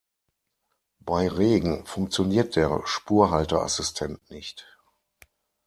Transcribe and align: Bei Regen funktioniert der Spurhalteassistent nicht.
Bei 1.01 1.27
Regen 1.27 1.85
funktioniert 1.85 2.55
der 2.55 2.81
Spurhalteassistent 2.87 4.31
nicht. 4.31 4.65